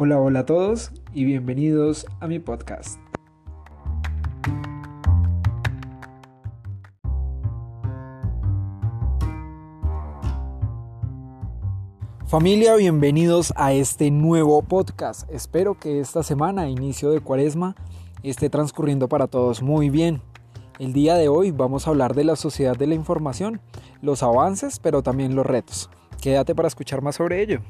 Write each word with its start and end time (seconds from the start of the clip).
Hola, 0.00 0.20
hola 0.20 0.40
a 0.40 0.46
todos 0.46 0.92
y 1.12 1.24
bienvenidos 1.24 2.06
a 2.20 2.28
mi 2.28 2.38
podcast. 2.38 3.00
Familia, 12.28 12.76
bienvenidos 12.76 13.52
a 13.56 13.72
este 13.72 14.12
nuevo 14.12 14.62
podcast. 14.62 15.28
Espero 15.32 15.74
que 15.80 15.98
esta 15.98 16.22
semana, 16.22 16.68
inicio 16.68 17.10
de 17.10 17.18
cuaresma, 17.18 17.74
esté 18.22 18.48
transcurriendo 18.50 19.08
para 19.08 19.26
todos 19.26 19.62
muy 19.62 19.90
bien. 19.90 20.22
El 20.78 20.92
día 20.92 21.16
de 21.16 21.26
hoy 21.26 21.50
vamos 21.50 21.88
a 21.88 21.90
hablar 21.90 22.14
de 22.14 22.22
la 22.22 22.36
sociedad 22.36 22.76
de 22.76 22.86
la 22.86 22.94
información, 22.94 23.60
los 24.00 24.22
avances, 24.22 24.78
pero 24.78 25.02
también 25.02 25.34
los 25.34 25.44
retos. 25.44 25.90
Quédate 26.22 26.54
para 26.54 26.68
escuchar 26.68 27.02
más 27.02 27.16
sobre 27.16 27.42
ello. 27.42 27.62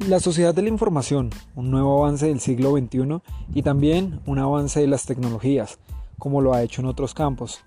La 0.00 0.20
sociedad 0.20 0.54
de 0.54 0.60
la 0.60 0.68
información, 0.68 1.30
un 1.54 1.70
nuevo 1.70 1.98
avance 2.04 2.26
del 2.26 2.40
siglo 2.40 2.72
XXI 2.72 3.22
y 3.54 3.62
también 3.62 4.20
un 4.26 4.38
avance 4.38 4.80
de 4.80 4.86
las 4.86 5.06
tecnologías, 5.06 5.78
como 6.18 6.42
lo 6.42 6.52
ha 6.52 6.62
hecho 6.62 6.82
en 6.82 6.88
otros 6.88 7.14
campos. 7.14 7.60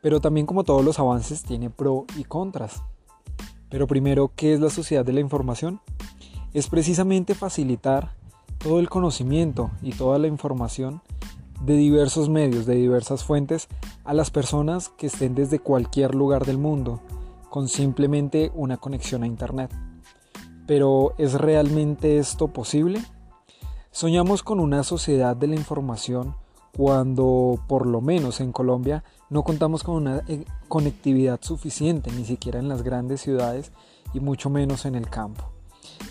Pero 0.00 0.20
también 0.20 0.46
como 0.46 0.64
todos 0.64 0.82
los 0.82 0.98
avances 0.98 1.42
tiene 1.42 1.68
pro 1.68 2.06
y 2.16 2.24
contras. 2.24 2.82
Pero 3.68 3.86
primero, 3.86 4.30
¿qué 4.34 4.54
es 4.54 4.60
la 4.60 4.70
sociedad 4.70 5.04
de 5.04 5.12
la 5.12 5.20
información? 5.20 5.80
Es 6.54 6.68
precisamente 6.68 7.34
facilitar 7.34 8.12
todo 8.56 8.78
el 8.78 8.88
conocimiento 8.88 9.70
y 9.82 9.92
toda 9.92 10.18
la 10.18 10.28
información 10.28 11.02
de 11.60 11.74
diversos 11.74 12.30
medios, 12.30 12.64
de 12.64 12.76
diversas 12.76 13.24
fuentes, 13.24 13.68
a 14.04 14.14
las 14.14 14.30
personas 14.30 14.88
que 14.90 15.08
estén 15.08 15.34
desde 15.34 15.58
cualquier 15.58 16.14
lugar 16.14 16.46
del 16.46 16.56
mundo, 16.56 17.02
con 17.50 17.68
simplemente 17.68 18.52
una 18.54 18.78
conexión 18.78 19.22
a 19.22 19.26
Internet. 19.26 19.70
Pero 20.68 21.14
¿es 21.16 21.32
realmente 21.32 22.18
esto 22.18 22.48
posible? 22.48 23.02
Soñamos 23.90 24.42
con 24.42 24.60
una 24.60 24.82
sociedad 24.82 25.34
de 25.34 25.46
la 25.46 25.54
información 25.54 26.36
cuando, 26.76 27.58
por 27.66 27.86
lo 27.86 28.02
menos 28.02 28.40
en 28.40 28.52
Colombia, 28.52 29.02
no 29.30 29.44
contamos 29.44 29.82
con 29.82 29.94
una 29.94 30.22
eh, 30.28 30.44
conectividad 30.68 31.40
suficiente, 31.40 32.12
ni 32.12 32.26
siquiera 32.26 32.58
en 32.58 32.68
las 32.68 32.82
grandes 32.82 33.22
ciudades 33.22 33.72
y 34.12 34.20
mucho 34.20 34.50
menos 34.50 34.84
en 34.84 34.94
el 34.94 35.08
campo. 35.08 35.50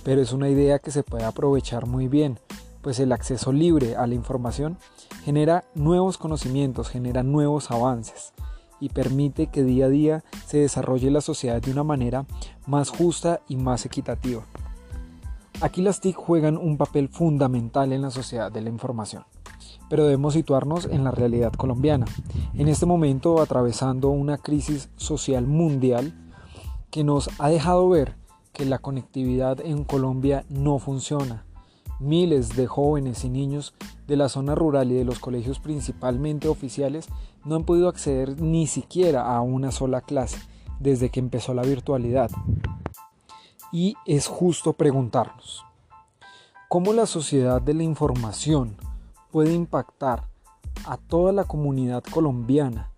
Pero 0.03 0.22
es 0.22 0.33
una 0.33 0.49
idea 0.49 0.80
que 0.80 0.89
se 0.89 1.03
puede 1.03 1.23
aprovechar 1.23 1.86
muy 1.86 2.08
bien, 2.08 2.39
pues 2.81 2.99
el 2.99 3.11
acceso 3.11 3.52
libre 3.52 3.95
a 3.95 4.08
la 4.08 4.16
información 4.16 4.80
genera 5.23 5.66
nuevos 5.75 6.17
conocimientos, 6.17 6.89
genera 6.89 7.21
nuevos 7.21 7.69
avances 7.69 8.33
y 8.80 8.89
permite 8.89 9.47
que 9.47 9.64
día 9.64 9.86
a 9.86 9.89
día 9.89 10.23
se 10.45 10.59
desarrolle 10.59 11.11
la 11.11 11.22
sociedad 11.22 11.61
de 11.61 11.72
una 11.72 11.83
manera 11.83 12.25
más 12.66 12.89
justa 12.89 13.42
y 13.47 13.56
más 13.56 13.86
equitativa. 13.86 14.44
Aquí 15.59 15.81
las 15.81 16.02
TIC 16.02 16.16
juegan 16.16 16.56
un 16.56 16.78
papel 16.78 17.09
fundamental 17.09 17.92
en 17.92 18.03
la 18.03 18.11
sociedad 18.11 18.52
de 18.52 18.61
la 18.61 18.70
información, 18.70 19.23
pero 19.89 20.03
debemos 20.03 20.36
situarnos 20.36 20.86
en 20.86 21.03
la 21.03 21.09
realidad 21.09 21.53
colombiana, 21.53 22.05
en 22.53 22.67
este 22.67 22.86
momento 22.86 23.42
atravesando 23.42 24.09
una 24.09 24.38
crisis 24.38 24.89
social 24.98 25.48
mundial 25.48 26.14
que 26.92 27.03
nos 27.03 27.30
ha 27.39 27.50
dejado 27.50 27.89
ver 27.89 28.16
que 28.53 28.66
la 28.66 28.78
conectividad 28.78 29.59
en 29.59 29.83
Colombia 29.83 30.45
no 30.50 30.78
funciona. 30.78 31.47
Miles 32.00 32.56
de 32.56 32.67
jóvenes 32.67 33.23
y 33.23 33.30
niños 33.30 33.73
de 34.08 34.17
la 34.17 34.30
zona 34.30 34.54
rural 34.54 34.92
y 34.92 34.95
de 34.95 35.05
los 35.05 35.20
colegios 35.20 35.60
principalmente 35.60 36.48
oficiales 36.48 37.08
no 37.44 37.55
han 37.55 37.64
podido 37.64 37.89
acceder 37.89 38.39
ni 38.39 38.67
siquiera 38.67 39.36
a 39.36 39.42
una 39.42 39.71
sola 39.71 40.02
clase 40.02 40.38
desde 40.80 41.10
que 41.10 41.20
empezó 41.20 41.54
la 41.54 41.64
virtualidad. 41.64 42.30
Y 43.71 43.95
es 44.05 44.27
justo 44.27 44.73
preguntarnos, 44.73 45.66
¿cómo 46.70 46.94
la 46.94 47.05
sociedad 47.05 47.61
de 47.61 47.73
la 47.73 47.83
información 47.83 48.77
puede 49.32 49.54
impactar 49.54 50.27
a 50.86 50.98
toda 50.98 51.33
la 51.33 51.44
comunidad 51.44 52.04
colombiana 52.04 52.92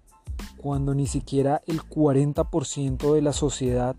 cuando 0.57 0.94
ni 0.94 1.07
siquiera 1.07 1.62
el 1.66 1.81
40% 1.81 3.13
de 3.13 3.22
la 3.22 3.34
sociedad 3.34 3.96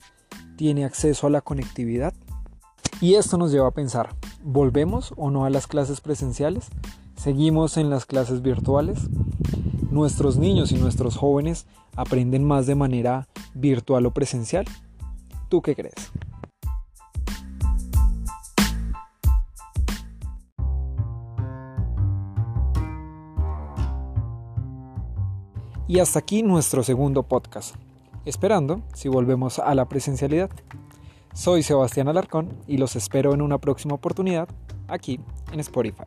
tiene 0.57 0.85
acceso 0.85 1.27
a 1.27 1.31
la 1.31 1.41
conectividad? 1.41 2.15
Y 3.01 3.15
esto 3.15 3.39
nos 3.39 3.51
lleva 3.51 3.69
a 3.69 3.73
pensar, 3.73 4.15
¿volvemos 4.43 5.13
o 5.17 5.31
no 5.31 5.45
a 5.45 5.51
las 5.51 5.67
clases 5.67 6.01
presenciales? 6.01 6.69
Seguimos 7.17 7.77
en 7.77 7.91
las 7.91 8.07
clases 8.07 8.43
virtuales. 8.43 9.09
Nuestros 9.91 10.37
niños 10.37 10.73
y 10.73 10.77
nuestros 10.77 11.17
jóvenes 11.17 11.67
aprenden 11.97 12.45
más 12.45 12.67
de 12.67 12.75
manera 12.75 13.29
virtual 13.55 14.07
o 14.07 14.13
presencial. 14.13 14.65
¿Tú 15.49 15.63
qué 15.63 15.75
crees? 15.75 16.13
Y 25.89 25.99
hasta 25.99 26.21
aquí 26.21 26.45
nuestro 26.45 26.85
segundo 26.85 27.25
podcast, 27.25 27.75
esperando 28.25 28.81
si 28.95 29.09
volvemos 29.09 29.59
a 29.59 29.75
la 29.75 29.89
presencialidad. 29.89 30.49
Soy 31.41 31.63
Sebastián 31.63 32.07
Alarcón 32.07 32.51
y 32.67 32.77
los 32.77 32.97
espero 32.97 33.33
en 33.33 33.41
una 33.41 33.57
próxima 33.57 33.95
oportunidad 33.95 34.47
aquí 34.89 35.19
en 35.53 35.61
Spotify. 35.61 36.05